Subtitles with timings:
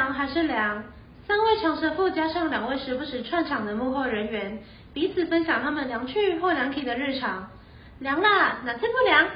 [0.00, 0.82] 凉还是凉？
[1.28, 4.58] 三位强舌妇加上两位时不时串场的幕后人员，
[4.94, 7.50] 彼此分享他们凉去或凉体的日常。
[7.98, 9.26] 凉啦，哪次不凉？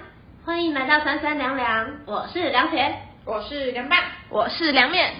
[0.43, 2.95] 欢迎来到三三凉凉，我是凉甜，
[3.27, 3.99] 我是凉拌，
[4.31, 5.13] 我是凉面。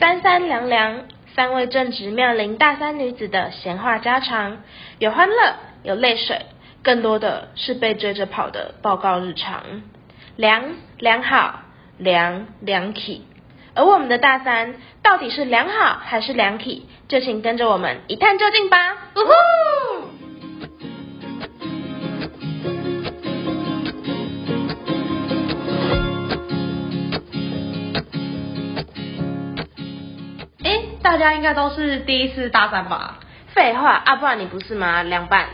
[0.00, 1.04] 三三凉凉，
[1.34, 4.58] 三位正值妙龄大三女子的闲话家常，
[4.98, 6.44] 有欢乐，有泪水，
[6.82, 9.82] 更多的是被追着跑的报告日常。
[10.36, 11.60] 良良好，
[11.96, 13.26] 良良体。
[13.74, 16.86] 而我们的大三到底是良好还是良体？
[17.08, 18.92] 就请跟着我们一探究竟吧！
[19.16, 20.11] 呜呼！
[31.12, 33.18] 大家应该都是第一次大三吧？
[33.48, 35.02] 废话啊，不然你不是吗？
[35.02, 35.46] 凉拌。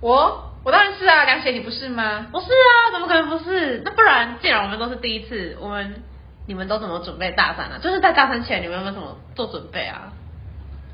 [0.00, 2.28] 我我当然是啊，凉姐你不是吗？
[2.32, 3.82] 不是啊，怎么可能不是？
[3.84, 6.02] 那不然，既然我们都是第一次，我们
[6.46, 7.78] 你们都怎么准备大三啊？
[7.82, 10.14] 就是在大三前，你们有没有什么做准备啊？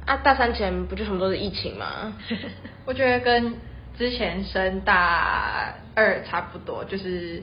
[0.05, 2.13] 啊，大三前不就什么都是疫情吗？
[2.87, 3.55] 我觉得跟
[3.97, 7.41] 之前升大二差不多，就是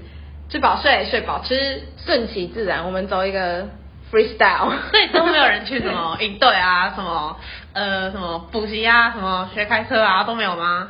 [0.50, 1.84] 吃饱睡，睡饱吃。
[2.06, 3.70] 顺其自然，我们走一个
[4.16, 4.71] freestyle。
[4.91, 7.38] 所以都没有人去什么营队啊，什么
[7.73, 10.89] 呃什么补习啊，什么学开车啊都没有吗？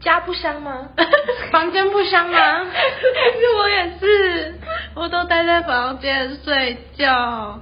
[0.00, 0.88] 家不香吗？
[1.52, 2.64] 房间不香吗？
[2.64, 4.54] 是我也是，
[4.94, 7.60] 我都待在房间睡觉。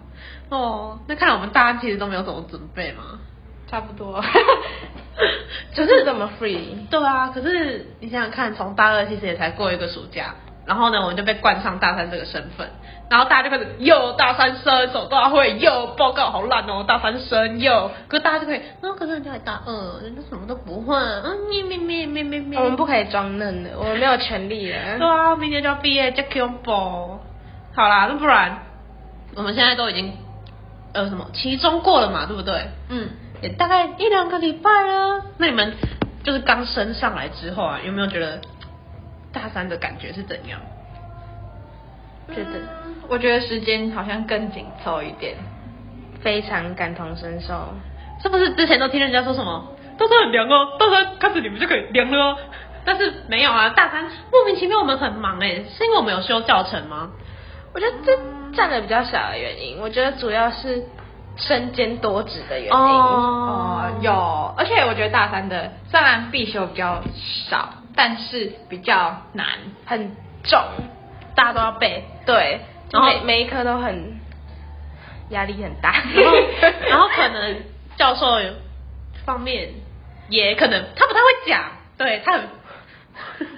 [0.48, 3.20] 哦，那看来我们大家其实都没有什么准备嘛。
[3.70, 4.20] 差不多，
[5.74, 6.88] 就是这么 free。
[6.90, 10.34] 对啊，可是你想想看，从大二其实也才过一个暑假，
[10.70, 12.68] 然后呢，我们就被冠上大三这个身份，
[13.08, 25.04] 然后大家就开始又大三生手大会，又报告好烂哦，大三生又，可是大家就可以，那、可是人家还大二，人家什么都不会，嗯，咩咩咩咩咩咩，我们不可以装嫩的，我们没有权利对了。
[25.04, 27.18] 啊，明年就要毕业，就 Q 宝。
[27.74, 28.58] 好啦，那不然
[29.34, 30.12] 我们现在都已经
[30.92, 32.68] 呃什么期中过了嘛，对不对？
[32.90, 33.08] 嗯，
[33.42, 35.24] 也大概一两个礼拜了。
[35.36, 35.74] 那你们
[36.22, 38.40] 就是刚升上来之后啊，有没有觉得
[39.32, 40.60] 大三的感觉是怎样？
[42.34, 42.60] 觉得
[43.08, 45.36] 我觉得时间好像更紧凑一点。
[46.22, 47.74] 非常感同身受。
[48.22, 52.36] 是不是之前都听人家说什么大三很凉哦，大三开始你们就可以凉了哦？
[52.84, 57.10] 但是没有啊，大三莫名其妙我们很忙哎，是因为我们有修教程吗？
[57.72, 58.18] 我觉得这
[58.54, 60.84] 占的比较小的原因，我觉得主要是
[61.36, 62.72] 身兼多职的原因。
[62.72, 67.02] 哦，有，而且我觉得大三的虽然必修比较
[67.48, 69.46] 少，但是比较难。
[69.86, 70.62] 很重，
[71.34, 72.60] 大家都要背，对，
[72.92, 74.20] 然后每每一科都很
[75.30, 75.92] 压力很大。
[76.14, 76.36] 然后
[76.88, 77.62] 然后可能
[77.96, 78.40] 教授
[79.26, 79.70] 方面
[80.28, 82.48] 也可能他不太会讲，对他很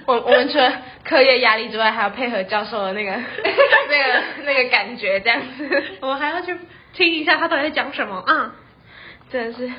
[0.05, 0.73] 我我们除了
[1.05, 3.11] 课业压力之外，还要配合教授的那个
[3.89, 6.57] 那个那个感觉，这样子，我们还要去
[6.93, 8.55] 听一下他到底在讲什么啊。
[9.31, 9.71] 真的是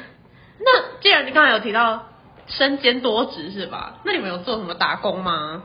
[0.58, 2.06] 那既然你刚才有提到
[2.46, 3.94] 身兼多职是吧？
[4.04, 5.62] 那你们有做什么打工吗？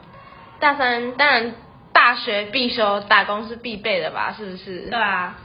[0.60, 1.54] 大三，当然
[1.94, 4.34] 大学必修，打工是必备的吧？
[4.38, 4.90] 是不是？
[4.90, 5.36] 对啊，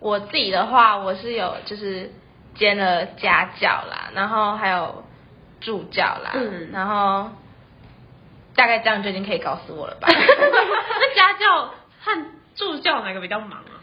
[0.00, 2.10] 我自己的话，我是有就是
[2.54, 5.04] 兼了家教啦，然后还有
[5.60, 7.30] 助教啦，嗯然后
[8.54, 10.08] 大概这样就已经可以告诉我了吧？
[10.10, 11.70] 那家教
[12.02, 13.82] 和助教哪个比较忙啊？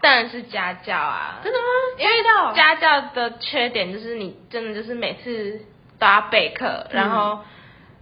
[0.00, 1.64] 当然是家教啊，真的吗？
[1.98, 5.60] 因为到家教的缺点就是你真的就是每次
[6.00, 7.40] 都要备课，嗯然后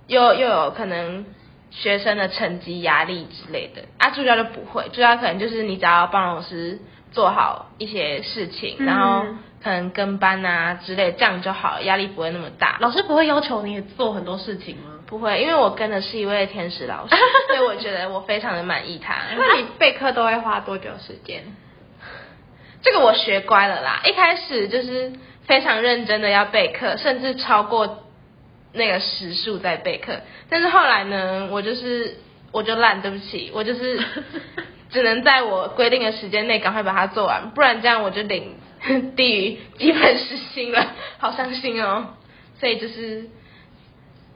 [0.07, 1.27] 又又有可能
[1.71, 3.83] 学生的成绩压力之类的。
[3.99, 6.79] 啊，助教就不会，助教可能就是你只要帮老师
[7.13, 9.27] 做好一些事情，嗯然后
[9.63, 12.79] 可能跟班啊之类，这样就好了，压力不会那么大。
[12.81, 14.93] 老师不会要求你做很多事情吗？
[15.07, 17.17] 不会，因为我跟的是一位天使老师，
[17.49, 19.15] 所以我觉得我非常的满意他。
[19.37, 21.43] 那你 备课都会花多久时间？
[22.83, 25.13] 这个我学乖了啦，一开始就是
[25.49, 28.05] 非常认真的要备课，甚至超过
[28.73, 30.21] 那个时数在备课。
[30.49, 32.19] 但是后来呢，我就是
[32.53, 33.99] 我就烂，对不起，我就是
[34.91, 38.57] 只能在我规定的时间内赶快把它做完，不然这样我就领
[39.17, 42.15] 低于基本时薪了，好伤心哦。
[42.61, 43.31] 所以就是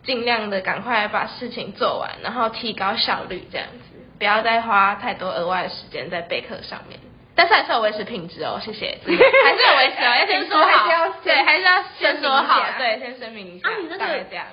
[0.04, 6.98] 尽量的赶快把事情做完，然后提高效率，这样子，不要再花太多额外的时间在备课上面。
[7.34, 9.10] 但是还是有维持品质哦，谢谢， 还
[9.56, 14.06] 是有维持哦， 要先说好对，还是要先说好对，先声明一下，啊，你这个。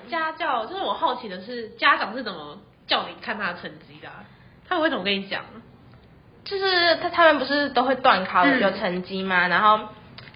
[0.09, 4.23] 家教，就是我好奇的是，家长是怎么叫你看他的成绩的啊、
[4.67, 5.43] 他们会怎么跟你讲？
[6.45, 9.47] 就是他他们不是都会断考嗯有成绩吗？
[9.47, 9.77] 然后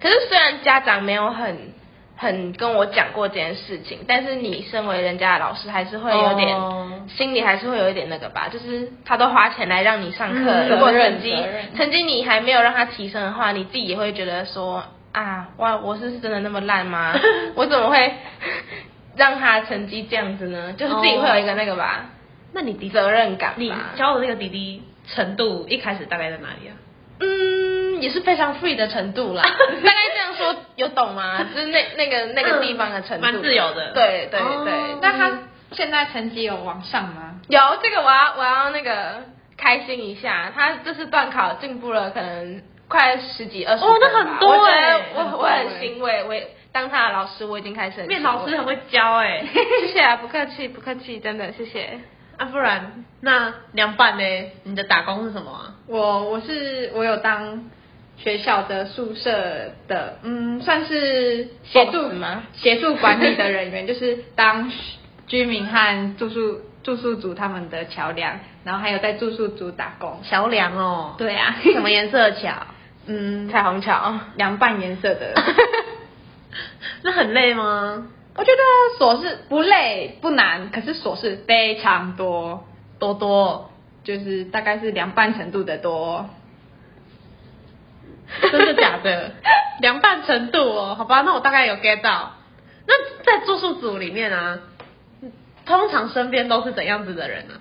[0.02, 1.74] 可是虽然家长没有很
[2.16, 6.80] 很跟我讲过这件事情，但是你身为人家的老师，还是会有点、哦
[7.18, 11.36] 心里还是会有一点那个吧，就是他都花钱来让你上课，嗯如果成绩
[11.76, 17.14] 成绩你还没有让他提升的话，你自己也会觉得说啊，哇，我是真的那么烂吗？
[17.56, 18.14] 我怎么会
[19.18, 20.74] 让他成绩这样子呢？
[20.78, 22.06] 就是自己会有一个那个吧，
[22.54, 23.56] 那你的责任感吧。
[23.58, 24.82] 你教的那个弟弟
[25.14, 26.74] 程度一开始大概在哪里啊？
[27.20, 29.44] 嗯，也是非常 free 的程度啦。
[29.48, 31.44] 大概这样说有懂吗？
[31.56, 35.40] 就是那那个那个地方的程度，蛮自由的对对哦对，那他
[35.72, 37.36] 现在成绩有往上吗？
[37.48, 39.24] 有这个我要我要那个
[39.58, 49.44] 开心一下，他这次段考进步了，可能快十几二十哦那很多我觉欸得我我很欣慰，我也当他的老师，我已经开始很面老师很会教哎、
[49.82, 52.00] 谢谢啊，不客气不客气，真的谢谢。
[52.38, 54.24] 啊，不然那凉拌呢？
[54.64, 55.76] 你的打工是什么啊？
[55.88, 57.64] 我我是我有当
[58.18, 64.72] 学校的宿舍的，嗯，算是协助 Boss 吗协助管理的人员， 就是当
[65.28, 70.20] 居民和住宿住宿组他们的桥梁，然后还有在住宿组打工。
[70.24, 72.52] 桥梁哦，对啊，什么颜色的桥？
[73.08, 75.34] 嗯，彩虹桥，凉拌颜色的。
[77.04, 78.08] 那很累吗？
[78.36, 82.64] 我觉得琐事不累不难，可是琐事非常多，
[82.98, 83.70] 多多，
[84.04, 86.30] 就是大概是凉拌程度的多。
[88.52, 89.32] 真的假的？
[89.82, 92.34] 凉拌程度哦，好吧，那我大概有 get 到。
[92.88, 92.94] 那
[93.24, 94.60] 在住宿组里面啊，
[95.66, 97.60] 通常身边都是怎样子的人啊？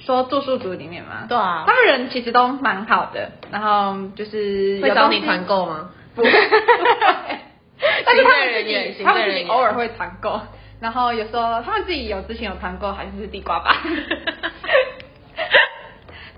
[0.00, 1.26] 说住宿组里面吗？
[1.28, 5.90] 对啊他们人其实都蛮好的，然后就是会找你团购吗？
[6.14, 6.30] 不会，
[8.06, 10.40] 但是他们自己他们自己偶尔会团购，
[10.80, 13.76] 然后有时候他们自己有之前有团购，还是地瓜吧。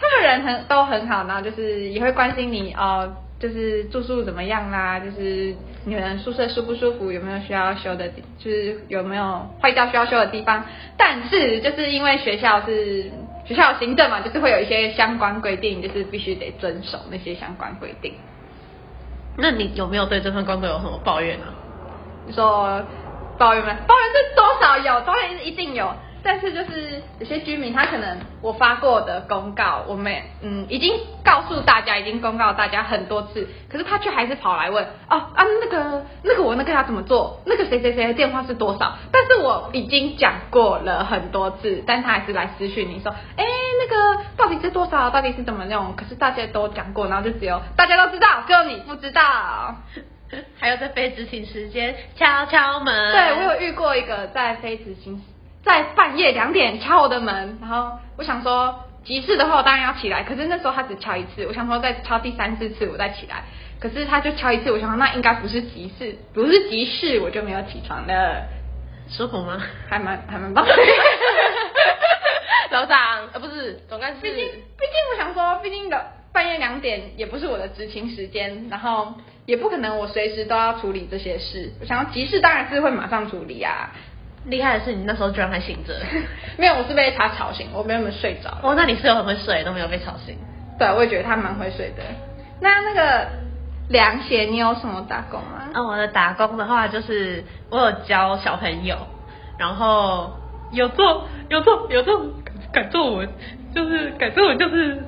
[0.01, 5.55] 他们人很都很好，然后就是也会关心你哦，就是住宿怎么样啦，就是
[5.85, 10.65] 你们宿舍舒不舒服，有没有需要修的地，就是有没有坏掉需要修的地方。
[10.97, 13.11] 但是就是因为学校是
[13.45, 18.15] 学校有行政嘛，就是会有一些相关规定，就是必须得遵守那些相关规定。
[19.37, 21.47] 那你有没有对这份工作有什么抱怨呢、
[22.27, 22.83] 你说
[23.39, 23.77] 抱怨吗？
[23.87, 25.93] 抱怨是多少有，抱怨是一定有。
[26.23, 30.13] 但是就是有些居民，他可能我发过的公告，我们
[30.43, 30.95] 嗯已经
[31.25, 37.41] 告诉大家，已经公告大家很多次，可是他却还是跑来问哦啊那个那个我那个要怎么做？
[37.47, 38.97] 那个谁谁谁的电话是多少？
[39.13, 43.45] 但是我已经讲过了很多次，但他还是来私讯你说，哎
[43.81, 45.11] 那个到底是多少？
[45.11, 45.95] 到底是怎么用？
[45.97, 49.77] 可是大家都讲过，然后就只有大家都知道，只有你不知道。
[50.61, 53.13] 还有在非执行时间敲敲门。
[53.13, 55.23] 对，我有遇过一个在非执行，
[55.69, 63.45] 在半夜两点敲我的门，然后我想说急事的话我当然要起来，可是那时候他只敲一次，我想说再敲第三四次我再起来，
[63.79, 68.47] 可是他就敲一次，我想说那应该不是急事，不是急事，我就没有起床了，
[69.11, 69.61] 舒服吗？
[69.91, 70.75] 还蛮还蛮棒的。
[72.73, 81.73] 楼长，呃，不是总干事，毕竟，毕竟我想说，毕竟的半夜两点也不是我的执勤时间，然后也不可能我随时都要处理这些事。
[81.81, 83.91] 我想要急事当然是会马上处理啊。
[84.49, 85.95] 厉害的是你那时候居然还醒着。
[86.59, 88.51] 没有，我是被他吵醒，我没有睡着。
[88.63, 90.37] 哦，那你室友很会睡，都没有被吵醒。
[90.79, 92.03] 对，我也觉得他蛮会睡的。
[92.61, 93.29] 那那个
[93.89, 95.69] 凉鞋，你有什么打工吗？
[95.73, 98.97] 啊，我的打工的话，就是我有教小朋友，
[99.59, 100.33] 然后
[100.73, 102.21] 有做有做有做
[102.73, 103.29] 改作文，
[103.75, 105.03] 就是改作文就是。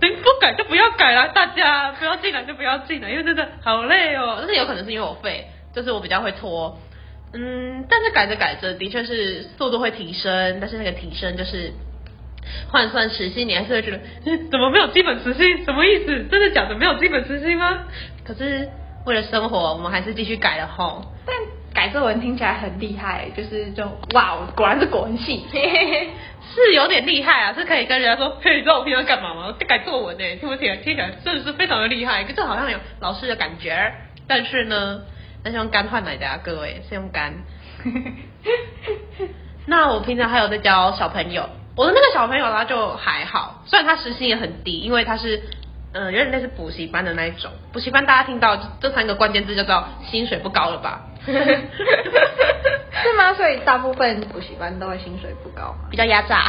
[0.00, 4.36] 能不改就不要改啦，大家不要进来就不要进来，因为真的好累哦。
[4.38, 6.78] 但是有可能是因为我废，就是我比较会拖，
[7.32, 11.72] 嗯，但是改着改着的确是速度会提升，但是那个提升就是
[12.70, 15.64] 换算时薪，你还是会觉得，嗯，怎么没有基本时薪？
[15.64, 16.24] 什么意思？
[16.30, 16.74] 真的假的？
[16.74, 17.84] 没有基本时薪吗？
[18.24, 18.68] 可是
[19.04, 21.04] 为了生活，我们还是继续改了吼。
[21.26, 21.36] 但
[21.74, 25.44] 改作文听起来很厉害，就是就哇，果然是国文系。
[26.54, 29.46] 是有点厉害啊，是可以跟人家说，嘿，你知道我平常干嘛吗？
[29.48, 30.74] 我改作文呢，听不听？
[30.82, 33.92] 听起来真的是非常的厉害，可是好像有老师的感觉。
[34.26, 35.02] 但是呢，
[35.44, 37.34] 那是用肝换来的啊，各位是用肝。
[39.66, 45.42] 那我平常还有在教小朋友，我的那个小朋友他就还好，虽然他时薪也很低，因为他是
[45.92, 47.50] 嗯、呃有点类似补习班的那一种。
[47.72, 51.02] 补习班大家听到这三个关键字就知道薪水不高了吧？
[53.02, 53.34] 是吗？
[53.34, 55.88] 所以大部分补习班都会薪水不高嘛。
[55.90, 56.46] 比较压榨，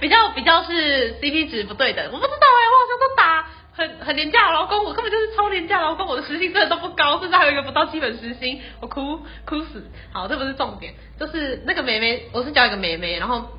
[0.00, 2.04] 比较比较是 CP 值不对的。
[2.04, 3.35] 我不知道哎、我好像都打
[3.76, 9.84] 很很廉价的劳工，我根本就是超廉价劳工，我的时薪真的都不高，甚至还有一个不到基本时薪，我哭哭死。
[10.12, 13.50] 好，这不是重点，就是那个妹妹，我是教一个妹妹，然后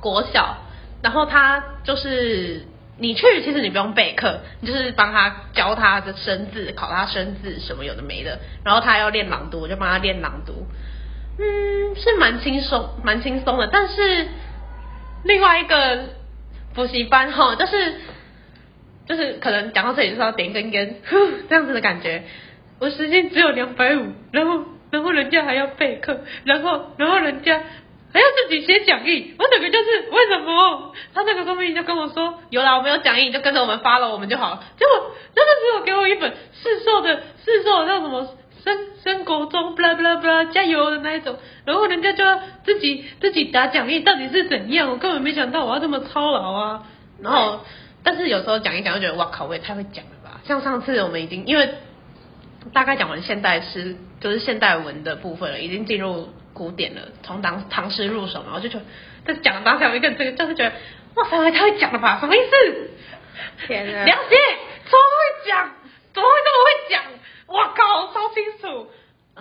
[0.00, 0.56] 国小，
[1.02, 2.66] 然后她就是
[2.98, 10.66] 你去其实你不用备课，你就是帮她教她的生字，考她生字什么有的没的，然后她要练朗读，我就帮她练朗读。
[11.38, 13.68] 嗯，是蛮轻松，蛮轻松的。
[13.68, 14.28] 但是
[15.24, 16.06] 另外一个
[16.74, 17.94] 补习班哈，就是
[19.06, 20.96] 就是可能讲到这里就是要点一根烟，
[21.48, 22.22] 这样子的感觉。
[22.80, 27.62] 我时薪只有两百五，然后然后人家还要备课，然后然后人家
[28.12, 30.92] 还要自己写讲义，我整个就是为什么？
[31.14, 34.64] 他那个公民就跟我说，有啦，我们有讲义，你就跟着我们发了我们就好了。
[34.76, 44.90] 结果真的只有给我一本市售的市售的叫什么生生国中不啦不啦不啦加油的那一种，然后人家就要自己自己打讲义，到底是怎样？
[44.90, 46.82] 我根本没想到我要这么操劳啊。
[47.22, 47.60] 然后，
[48.04, 50.40] 但是有时候讲一讲就觉得，哇靠，我也太会讲了吧。
[50.44, 51.74] 像上次我们已经因为
[52.72, 58.84] 大概讲完现代诗，就是现代文的部分了，已经进入古典了，从唐唐诗入手嘛，我就觉得
[59.26, 60.76] 在讲当下，我一个这个就是觉得，
[61.14, 62.90] 哇塞，我也太会讲了吧，什么意思？
[63.66, 64.36] 天哪了解，
[64.84, 65.70] 超会讲，
[66.12, 67.02] 怎么会这么会讲？
[67.46, 68.90] 哇靠，超清楚，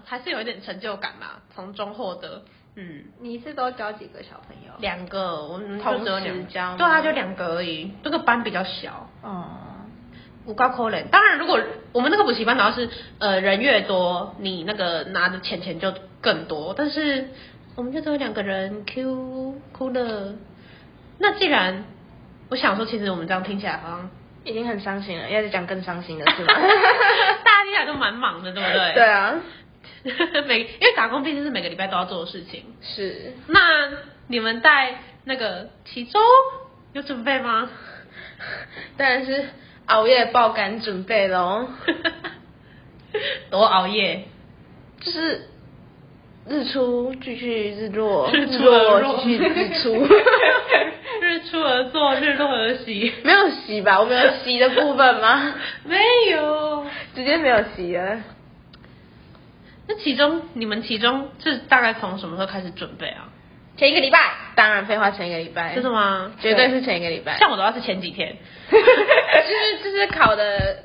[0.06, 2.44] 还是有一点成就感嘛，从中获得，
[2.76, 3.04] 嗯。
[3.20, 4.74] 你是都教几个小朋友？
[4.80, 6.06] 两个，我们同时
[6.50, 7.92] 教对啊，就两个而已。
[8.04, 9.46] 这个班比较小，哦，
[10.46, 11.08] 五高扣人。
[11.10, 11.60] 当然，如果
[11.92, 12.90] 我们那个补习班主要是
[13.20, 16.74] 呃人越多，你那个拿的钱钱就更多。
[16.78, 17.30] 但是
[17.76, 20.34] 我们就只有两个人，Q 哭了。
[21.20, 21.86] 那既然
[22.50, 24.10] 我想说，其实我们这样听起来好像
[24.44, 26.54] 已经很伤心了，要再讲更伤心的是吗？
[27.46, 28.94] 大家听起来都蛮忙的，对不对？
[28.96, 29.36] 对啊，
[30.48, 32.64] 每因为打工毕竟是每个礼拜都要做的事情。
[32.82, 33.34] 是。
[33.48, 33.60] 那
[34.28, 36.22] 你们在那个其中
[36.94, 37.70] 有准备吗？
[38.98, 39.46] 当然是
[39.86, 41.68] 熬夜爆肝准备喽，
[43.50, 44.26] 多熬夜，
[45.02, 45.48] 就是
[46.48, 50.08] 日出继续日落，日出而落继续日出。
[51.22, 53.14] 日出而作，日落而息。
[53.24, 54.00] 没有洗吧？
[54.02, 55.56] 我们有洗的部分吗？
[55.86, 55.98] 没
[56.32, 56.86] 有。
[57.16, 58.20] 直接没有洗了。
[59.88, 63.30] 那其中你们其中是大概从什么时候开始准备啊？
[63.76, 64.20] 前一个礼拜，
[64.56, 66.32] 当然废话，前一个礼拜，真的吗？
[66.40, 67.38] 绝对是前一个礼拜。
[67.40, 68.38] 像我的话是前几天。
[68.72, 70.84] 就是就是考的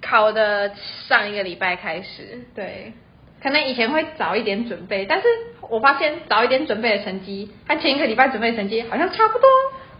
[0.00, 0.72] 考的
[1.06, 2.94] 上一个礼拜开始，对，
[3.42, 5.28] 可能以前会早一点准备，但是
[5.68, 9.48] 我发现早一点准备的成绩和前一个礼拜准备的成绩好像差不多。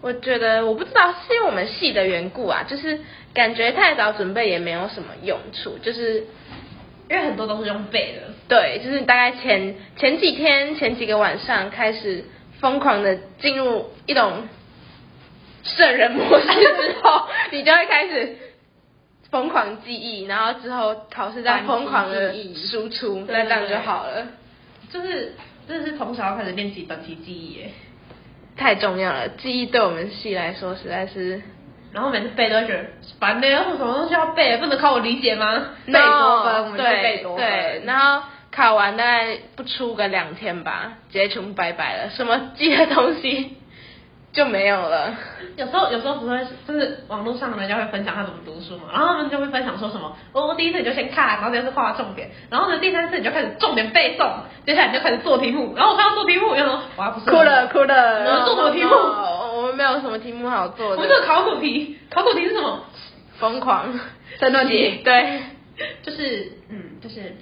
[0.01, 2.99] 我觉得我不知道是因为我们系的缘故啊，就是
[3.35, 6.25] 感觉太早准备也没有什么用处，就是
[7.11, 8.33] 因为很多都是用背的。
[8.49, 12.25] 对，就是大概前前几天前几个晚上开始
[12.61, 14.49] 疯狂的进入一种
[15.65, 18.37] 圣人模式之后，你就会开始
[19.31, 24.27] 疯狂记忆，然后之后考试再疯狂的输出，那这样就好了。
[24.93, 25.35] 就是
[25.69, 27.71] 真的是从小开始练习短期记忆耶，
[28.57, 31.43] 太重要了，记忆对我们系来说实在是
[31.93, 32.85] 然后每次背都会觉得
[33.19, 35.63] 烦的，有什么东西要背，不能靠我理解吗？
[35.87, 43.57] 背多分我们就对背多分对，然后考完大概不出个两天吧，直接全部拜拜了，什么记的东西
[44.33, 45.15] 就没有了。
[45.57, 54.31] 有时候有时候不会，就是网络上人家会分享他怎么读书嘛，然后他们就会分享说什么，哦，我第一次你就先看，然后第二次画重点，然后呢第三次你就开始重点背诵，
[54.65, 58.91] 接下来你就开始做题目，然后我看到做题目，我就说，哇，不是哭了哭我了，们做什么题目
[59.71, 62.85] 们没有什么题目好做的我们，这个考古题，考古题是什么？
[63.39, 63.99] 疯狂
[64.39, 65.41] 申论题对，
[66.03, 67.35] 就是嗯，就是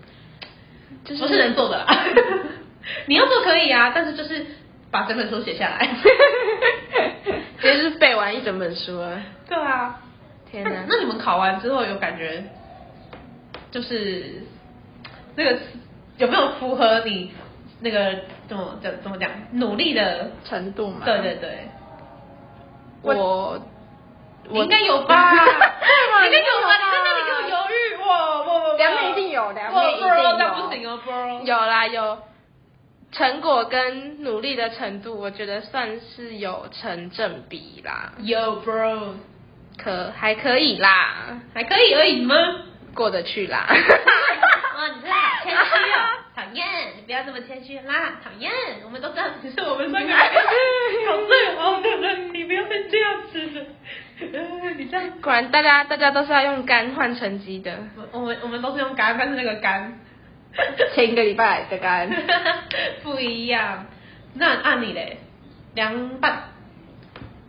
[1.04, 1.87] 就是不是人做的啦，
[3.06, 4.47] 你要做可以啊，但是就是
[4.90, 5.88] 把整本书写下来。
[7.61, 9.20] 直接是背完一整本书了。
[9.49, 10.00] 对啊，
[10.49, 10.85] 天哪！
[10.88, 12.44] 那你们考完之后有感觉，
[13.73, 14.44] 就是
[15.35, 15.58] 那个
[16.18, 17.32] 有没有符合你
[17.80, 18.14] 那个
[18.49, 20.30] 怎么怎怎么讲努力的？
[20.44, 21.04] 程度嘛。
[21.04, 21.68] 对对对，
[23.02, 23.61] 我
[24.50, 25.33] 我应该有吧？
[25.35, 26.76] 应该有吧？
[26.76, 28.07] 你那里给我犹豫，我
[28.45, 28.76] 我我！
[28.76, 31.43] 两面一定有两面一定有那不行哦，bro。
[31.45, 32.19] 有啦有
[33.12, 39.12] 成果跟努力的程度，我觉得算是有成正比啦，有 bro，
[39.76, 42.35] 可还可以啦，还可以而已吗？
[42.99, 43.64] 过得去啦。
[43.69, 46.02] 哇，你真的好谦虚哦，
[46.35, 48.50] 讨厌，你不要这么谦虚啦，讨厌，
[48.85, 50.19] 我们都知道只是我们三个人
[51.07, 53.67] 考最好的人，你不要再这样子了，
[54.33, 57.78] 呃你这样，果然大家大家都是要用肝换成绩的，
[58.11, 60.00] 我们我们都是用肝，但是那个肝
[60.97, 62.11] 前一个礼拜的肝，
[63.05, 63.87] 不一样。
[64.35, 65.19] 那按你嘞，
[65.75, 66.50] 凉拌，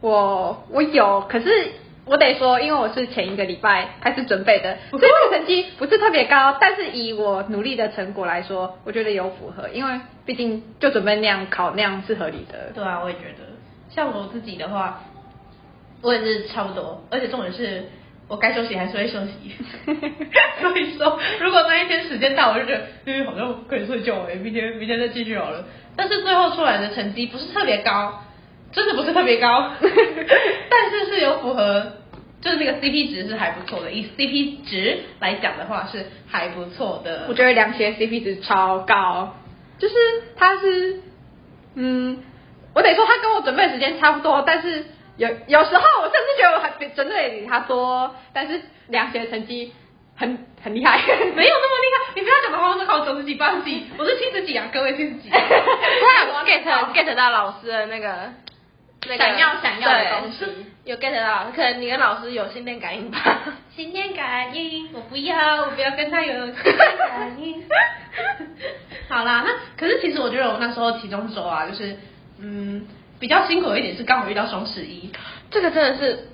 [0.02, 1.72] 我我有，可是
[2.06, 12.72] 我得说，因为我是前一个礼拜开始准备的，所以这个成绩不是特别高，但是以我努力的成果来说，我觉得有符合，因为毕竟就准备那样考那样是合理的。
[12.74, 13.46] 对啊，我也觉得，
[13.90, 15.04] 像我自己的话，
[16.02, 17.86] 我也是差不多，而且重点是
[18.28, 19.54] 我该休息还是会休息。
[20.62, 25.64] 所以说，如果那一天时间到，我就觉得，嗯，好像可以睡觉哎，明天明天再继续好了。
[25.96, 28.24] 但是最后出来的成绩不是特别高，
[28.72, 31.94] 真的不是特别高， 但是是有符合，
[32.42, 33.92] 就是那个 CP 值是还不错的。
[33.92, 37.26] 以 CP 值来讲的话，是还不错的。
[37.28, 39.36] 我觉得凉鞋 CP 值超高，
[39.80, 39.96] 就是
[40.36, 41.02] 他是，
[41.76, 42.24] 嗯，
[42.76, 44.86] 我得说他跟我准备的时间差不多，但是
[45.18, 49.74] 有有时候我甚至觉得我还比准备比他多，但是凉鞋成绩
[50.16, 50.98] 很很厉害，
[51.36, 55.30] 没有那么厉害，你不要讲的话，我是考九十几、八十几，我是七十几啊，各位七十几。
[55.34, 58.32] 他有 get get 到老师的那个
[59.08, 60.46] 那个想要想要的东西
[60.86, 63.20] 有 get 到，可能你跟老师有心电感应吧。
[63.76, 67.64] 心电感应，我不要，我不要跟他有心电感应。
[69.08, 71.98] 好啦，那可是其实我觉得我那时候其中周啊，就是
[72.42, 72.88] 嗯
[73.20, 75.12] 比较辛苦的一点是刚好遇到双十一，
[75.52, 76.28] 这个真的是，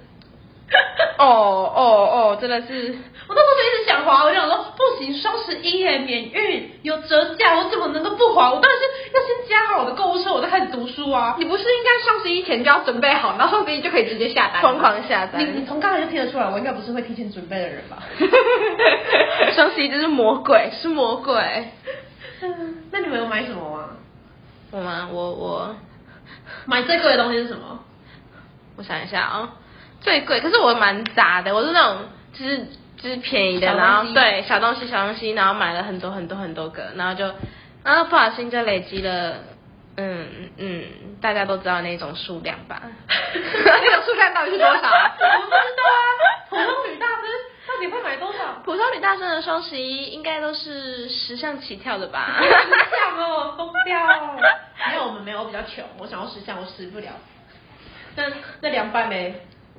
[1.18, 1.82] 哦哦
[2.12, 8.52] 哦，真的是，我那时候就一直想滑，我就想说不行，双十一耶，免运有折价，我怎么能够不滑？
[8.54, 11.36] 我当然是要先加好我的购物车，我再开始读书啊。
[11.40, 14.62] 你不是应该双十一前就要准备好，然后双十一就可以直接下单吗？
[14.62, 15.60] 疯狂下单你。
[15.60, 18.04] 你从刚才就听得出来，我应该不是会提前准备的人吧？
[19.56, 21.34] 双十一就是魔鬼，是魔鬼。
[22.42, 23.90] 嗯那你们有买什么吗？
[24.72, 25.08] 我吗？
[25.12, 25.76] 我我
[26.66, 27.80] 买最贵的东西是什么？
[28.78, 29.54] 我想一下啊、
[30.02, 31.98] 最贵，可是我蛮杂的，我是那种
[32.34, 32.68] 就是
[32.98, 37.34] 就是便宜的，然后对小东西小东西，然后买了很多很多很多个，然后就
[37.86, 39.36] 然后不小心就累积了，
[39.96, 40.28] 嗯
[40.58, 40.84] 嗯，
[41.22, 42.82] 大家都知道那种数量吧。
[43.32, 44.74] 那个数量到底是多少？
[44.74, 46.10] 我不知道啊，
[46.50, 47.24] 普通女大生
[47.68, 48.60] 到底会买多少？
[48.66, 52.38] 普通女大生的双十一应该都是十项起跳的吧？
[52.42, 54.36] 十项哦，疯掉！
[54.90, 57.10] 没有，我们没有，我比较穷，我想要十项，我十不了。
[58.16, 58.24] 那
[58.62, 59.36] 那凉拌呢？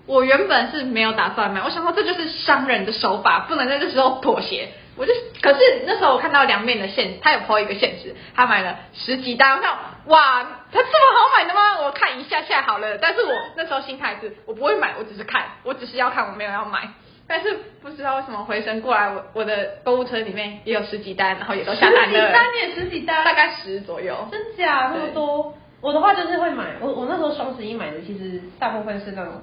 [0.07, 4.69] 我原本是没有打算买，我想说这就是商人的手法，不能在这时候妥协。
[4.97, 5.13] 我就
[5.47, 11.81] 可是那时候我看到凉面的限，他有 po 一个现实，他买了十几单，我想哇，他这么好买的吗？
[11.85, 12.99] 我看一下下好了。
[12.99, 16.89] 但是我那时候心态是我不会买，我只是看，我只是要看，我没有要买。
[17.29, 24.29] 但是不知道为什么回神过来，我我的购物车里面也有十几单，然后也都下单了，十几单也十几单大概十左右。
[24.33, 25.55] 真假那么多？
[25.81, 29.43] 我的话就是会买，我我那时候双十一买的，其实大部分是那种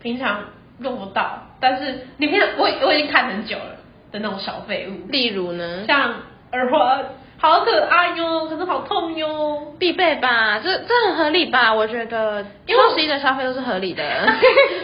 [0.00, 0.44] 平常
[0.80, 3.77] 用不到，但是里面我我已经看很久了
[4.10, 5.84] 的那种小废物，例如呢？
[5.86, 6.14] 像
[6.52, 7.04] 耳环，
[7.38, 9.74] 好可爱哟，可是好痛哟。
[9.78, 11.72] 必备吧，这这很合理吧？
[11.72, 14.02] 我觉得因为双十一的消费都是合理的，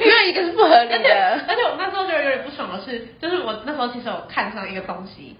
[0.01, 1.41] 没有一个是不合理而且的。
[1.49, 5.37] 而且我那时候就有点不爽的是，就是我那时候其实有看上一个东西，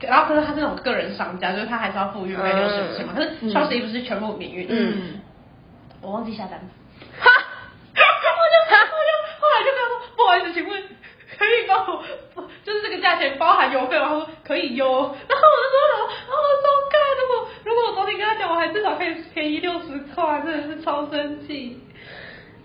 [0.00, 5.20] 然后可是他是那种个人商家，就是他还是要付运费六十五千嘛，可是双十一不是全部免运，嗯，
[6.02, 6.68] 我忘记下单了，
[7.18, 7.30] 哈，
[7.94, 10.82] 我就我就后来就跟他说，不好意思，请问
[11.38, 12.04] 可以帮我，
[12.66, 14.08] 就是这个价钱包含邮费吗？
[14.08, 21.80] 他说可以邮，然后我就说，哦，糟糕，如果如果我早点跟他讲，我还至少可以便宜六十块，真的是超生气。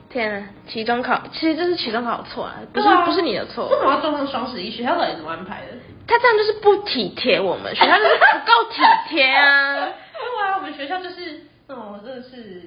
[0.09, 3.77] 天啊，期中考，其实这是期中考错啊，不是、不是你的错为。
[3.77, 4.71] 什么要撞上双十一？
[4.71, 5.67] 学校到底怎么安排的？
[6.07, 9.75] 他这样就是不体贴我们，学校就是不够体贴啊。
[9.75, 12.63] 对啊，我们学校就是，哦，真的是，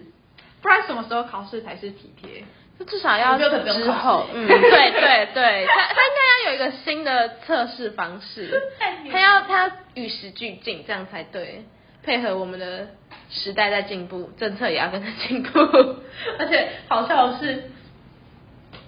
[0.63, 2.45] 不然什么时候考试才是体贴？
[2.79, 3.45] 就至少要之
[3.91, 8.63] 后，嗯，对对对，他他应该要有一个新的测试方式，
[9.13, 11.65] 他要他要与时俱进，这样才对，
[12.03, 12.89] 配合我们的
[13.31, 15.59] 时代在进步，政策也要跟着进步。
[16.39, 17.71] 而且好笑的是，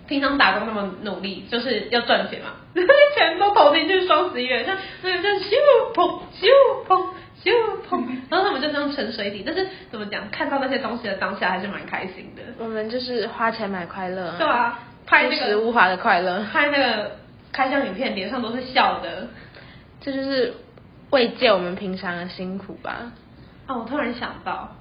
[0.09, 2.55] 平常打工那么努力，就是要赚钱嘛，
[3.15, 5.53] 钱都投进去双十一了，像那个叫咻
[5.95, 7.07] 砰咻砰
[7.51, 9.43] 咻砰，然后他们就这样沉水底。
[9.47, 17.13] 但是怎么讲，看到那些东西的当下还是蛮开心的，我们就是花钱买快乐，对啊，拍那个朴实无华的快乐，拍那个
[17.53, 19.29] 开箱影片，脸上都是笑的。
[20.01, 20.55] 这就是
[21.11, 23.13] 慰藉我们平常的辛苦吧。
[23.69, 24.77] 哦，我突然想到，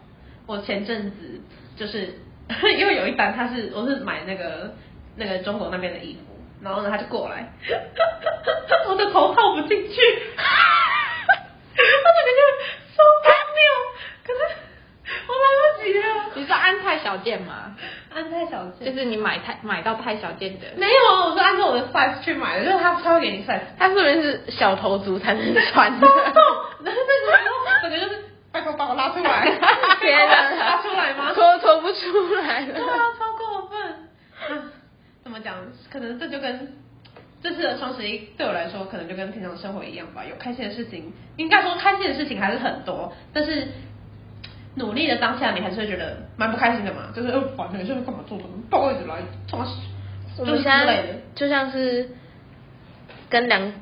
[0.48, 1.42] 我前阵子
[1.76, 2.14] 就是
[2.78, 4.74] 因为有一单，他是我是买那个
[5.16, 6.20] 那个中国那边的衣服，
[6.62, 7.52] 然后呢他就过来，
[8.88, 10.00] 我的头套不进去，
[11.78, 12.42] 我整个就
[12.96, 13.62] 超荒谬，
[14.26, 14.40] 可是
[15.28, 16.04] 我来不及了。
[16.34, 17.76] 你是安泰小件吗？
[18.14, 23.60] 安泰小就是你买太买到太小件的，没有啊，我是按照我的 size 去买的，就是他他会给你 size。
[23.78, 26.08] 他是不是小头族才能穿的？
[26.08, 26.42] 然后
[26.80, 29.46] 那个时候整个就是拜托把我拉出来，
[30.00, 31.34] 天哪，拉出来吗？
[31.34, 32.74] 拖拖不出来了。
[32.74, 33.82] 对啊，超过分。
[34.50, 34.72] 啊，
[35.24, 35.56] 怎么讲？
[35.92, 36.74] 可能这就跟
[37.46, 40.26] 这次的双十一对我来说，可能就跟平常生活一样吧。
[40.28, 43.68] 有开心的事情，应该说开心的事情还是很多，但是
[44.74, 49.68] 努力的当下，你还是会觉得蛮不开心的嘛，就是呃，完了，现在干嘛做什么，抱一直来，冲啊，
[50.40, 51.04] 就是之类的。
[51.36, 52.10] 就像是
[53.30, 53.74] 跟凉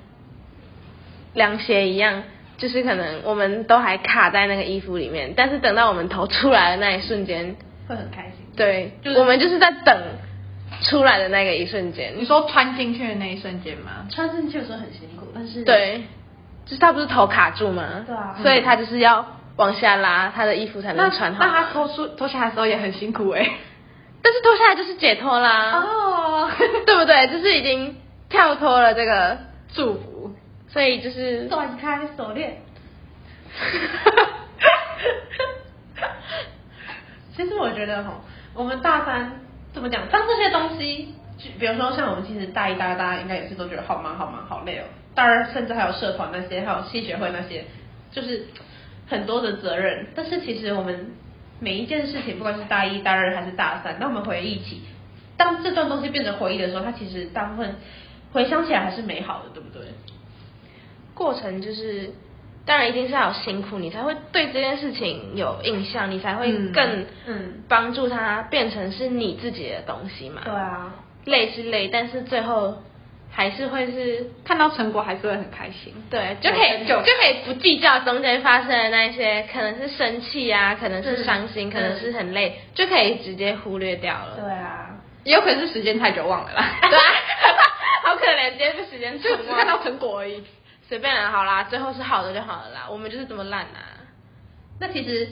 [1.34, 2.23] 凉鞋一样，
[2.58, 7.56] 就是可能我们都还卡在那个衣服里面，但是等到我们头出来的那一瞬间，
[7.88, 8.45] 会很开心。
[8.58, 9.97] 对，就是我们就是在等
[10.84, 12.26] 出来的那个一瞬间你。
[12.26, 14.06] 说穿进去的那一瞬间吗？
[14.10, 16.04] 穿进去的时候很辛苦，但是，对，
[16.65, 18.04] 就是他不是头卡住吗？
[18.06, 21.46] 对啊所以他就是要往下拉，他的衣服才能穿好。
[21.46, 23.50] 那他脱出脱下来的时候也很辛苦哎、
[24.22, 26.52] 但是脱下来就是解脱啦，哦，
[26.86, 27.28] 对不对？
[27.28, 27.96] 就是已经
[28.30, 29.38] 跳脱了这个，
[29.74, 30.36] 祝福。
[30.69, 32.58] 所以就是断开锁链。
[37.36, 38.22] 其实我觉得哈，
[38.56, 39.42] 我们大三
[39.73, 40.07] 怎么讲？
[40.09, 44.83] 当这些东西，就比如说像我们其实大一、大二，大家应该也是都觉得好忙、好忙、好累哦。
[45.15, 47.65] 大二甚至还有社团那些，还有系学会那些，
[48.12, 48.45] 就是
[49.07, 50.07] 很多的责任。
[50.15, 51.12] 但是其实我们
[51.59, 54.81] 每一件事情，不管是大一、大二还是大三，当我们回忆起，
[55.38, 57.75] 当这段东西变成回忆的时候，它其实大部分
[58.31, 59.88] 回想起来还是美好的，对不对？
[61.15, 62.12] 过程就是，
[62.65, 70.41] 当然一定是要有辛苦，你才会对这件事情有印象，你才会嗯更嗯帮助它变成是你自己的东西嘛。
[70.45, 70.93] 对啊，
[71.26, 72.82] 累是累，但是最后
[73.32, 75.93] 还是会是看到成果还是会很开心。
[76.10, 84.38] 对，就可以就就可以不计较中间发生的那一些，可能是生气啊，可能是伤心，嗯可能是很累，就可以直接忽略掉了。
[84.41, 84.89] 对啊。
[85.26, 86.65] 也有可能是时间太久忘了啦。
[86.82, 87.04] 对啊，
[88.04, 90.43] 好可怜，今天被时间就只看到成果而已。
[90.93, 93.97] 随便啦，好啦，最后是好的就好了啦，我们就是这么烂啊。
[94.79, 95.27] 那其实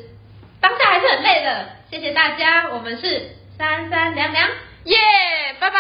[0.60, 1.68] 当下还是很累的。
[1.92, 4.50] 谢谢大家，我们是三三两两。
[4.86, 4.98] 耶、
[5.60, 5.78] 拜拜。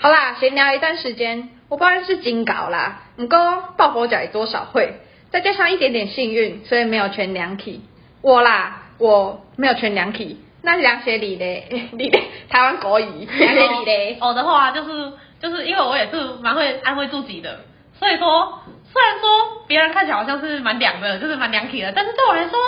[0.00, 4.94] 好啦，闲聊一段时间，我不然是金稿啦，不过抱佛脚也多少会，
[5.30, 7.82] 再加上一点点幸运，所以没有全两体。
[8.20, 10.44] 我啦，我没有全两体。
[10.62, 14.18] 那凉鞋里嘞， 你嘞，台湾国语，凉鞋里嘞。
[14.20, 17.60] 我的话就是就是因为我也是蛮会安慰自己的，
[18.00, 22.58] 所以说虽然说别人看起来好像是蛮凉的，就是蛮凉体的，但是对我来说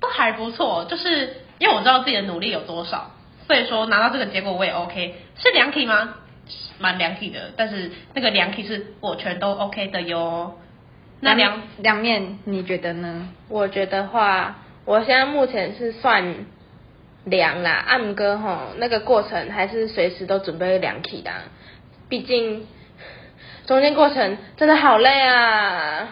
[0.00, 3.12] 都还不错，就是因为我知道自己的努力有多少，
[3.46, 5.14] 所以说拿到这个结果我也 OK。
[5.36, 6.16] 是凉体吗？
[6.78, 10.58] 蛮凉体的，但是那个凉体是我全都 OK 的哟。
[11.20, 13.28] 那凉凉面，你觉得呢？
[13.48, 16.46] 我觉得话，我现在目前是算
[17.24, 21.42] 凉啦，暗哥吼那个过程还是随时都准备凉体的啊，
[22.08, 22.66] 毕竟
[23.68, 26.08] 中间过程真的好累啊。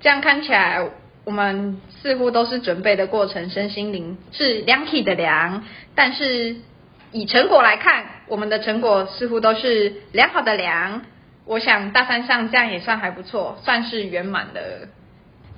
[0.00, 0.84] 这样看起来，
[1.24, 5.64] 我们似乎都是准备的过程，身心灵是两体的良，
[5.94, 6.56] 但是
[7.12, 11.02] 以成果来看，我们的成果似乎都是良好的良。
[11.46, 14.88] 我想大山上这样也算还不错，算是圆满的。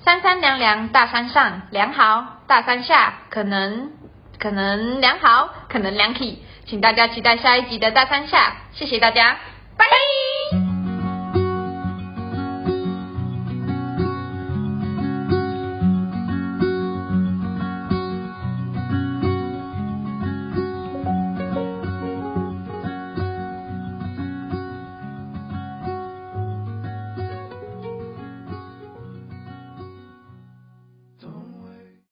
[0.04, 3.90] 三三两两，大山上良好，大山下可能
[4.38, 9.38] 可能良好，可能凉体，请大家期待下一集的大山下，谢谢大家，
[9.76, 10.37] 拜拜。